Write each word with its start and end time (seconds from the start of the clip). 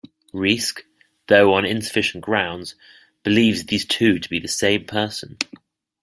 Reiske, 0.33 0.81
though 1.27 1.53
on 1.53 1.63
insufficient 1.63 2.23
grounds, 2.23 2.73
believes 3.21 3.63
these 3.65 3.85
two 3.85 4.17
to 4.17 4.29
be 4.31 4.39
the 4.39 4.47
same 4.47 4.85
person. 4.85 5.37